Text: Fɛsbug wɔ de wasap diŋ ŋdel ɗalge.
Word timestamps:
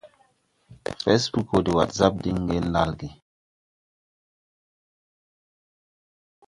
Fɛsbug 1.03 1.47
wɔ 1.51 1.59
de 1.65 1.71
wasap 1.77 2.13
diŋ 2.23 2.37
ŋdel 2.43 2.65
ɗalge. 2.73 3.09